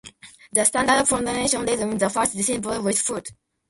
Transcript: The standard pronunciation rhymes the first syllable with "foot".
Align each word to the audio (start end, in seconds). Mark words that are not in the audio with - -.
The 0.51 0.65
standard 0.65 1.07
pronunciation 1.07 1.63
rhymes 1.63 1.99
the 1.99 2.09
first 2.09 2.31
syllable 2.33 2.81
with 2.81 2.97
"foot". 2.99 3.29